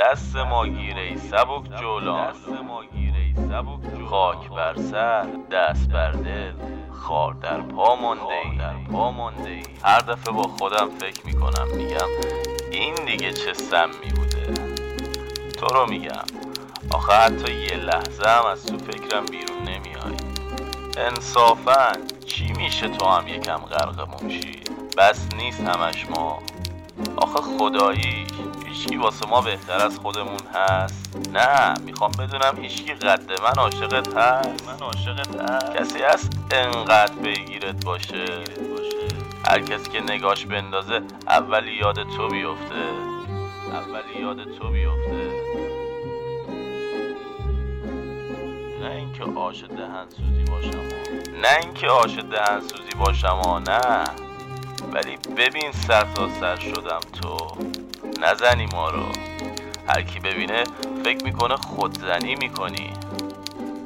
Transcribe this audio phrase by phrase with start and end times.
[0.00, 2.32] دست ما گیره سبک جولان.
[4.10, 6.52] خاک بر سر دست بر دل.
[6.92, 7.96] خار در پا
[9.12, 9.62] مانده ای.
[9.84, 12.06] هر دفعه با خودم فکر می‌کنم میگم
[12.72, 14.54] این دیگه چه سمی بوده.
[15.58, 16.24] تو رو میگم.
[16.90, 20.16] آخه حتی یه لحظه هم از تو فکرم بیرون نمیای
[20.96, 21.92] انصافا
[22.26, 24.60] چی میشه تو هم یکم غرق موشی؟
[24.98, 26.38] بس نیست همش ما.
[27.16, 28.26] آخه خدایی
[28.80, 34.68] هیچکی واسه ما بهتر از خودمون هست؟ نه می‌خوام بدونم هیچکی قد من عاشقت هست؟
[34.68, 35.76] من عاشقت هست.
[35.76, 38.44] کسی هست انقدر بگیرت باشه؟
[39.48, 42.84] هر کسی که نگاش بندازه اولی یاد تو بیفته.
[43.72, 45.30] اولی یاد تو بیفته.
[48.80, 50.88] نه اینکه آش دهن سوزی باشم.
[51.42, 54.04] نه اینکه آش دهن سوزی باشم آ نه.
[54.92, 57.36] ولی ببین سر تا سر شدم تو.
[58.22, 59.06] نزنی ما رو.
[59.88, 60.64] هر کی ببینه
[61.04, 62.92] فکر می‌کنه خودزنی می‌کنی.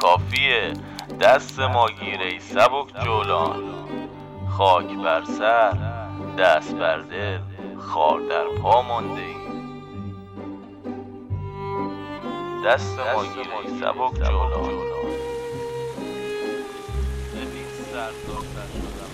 [0.00, 0.72] کافیه.
[1.20, 3.62] دست ما گیره سبک جولان.
[4.48, 5.76] خاک بر سر
[6.38, 7.38] دست بر دل
[7.78, 9.34] خار در پا مانده ای
[12.66, 14.70] دست ما گیره سبک جولان.
[17.34, 18.10] ببین سر
[18.72, 19.09] شدم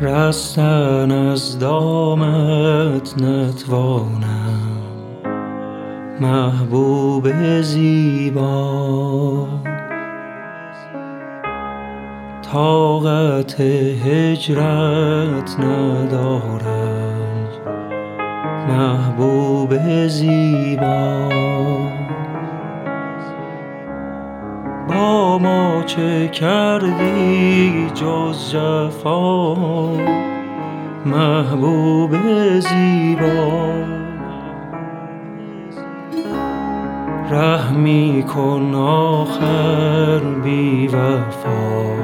[0.00, 4.80] رستن از دامت نتوانم.
[6.20, 7.28] محبوب
[7.62, 9.46] زیبا.
[12.52, 17.48] طاقت هجرت ندارم.
[18.68, 19.74] محبوب
[20.08, 21.89] زیبا.
[25.96, 29.54] چه کردی جز جفا؟
[31.06, 32.16] محبوب
[32.60, 33.72] زیبا.
[37.30, 41.94] رحمی کن آخر بی وفا.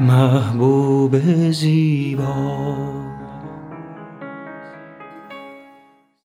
[0.00, 1.16] محبوب
[1.50, 2.28] زیبا.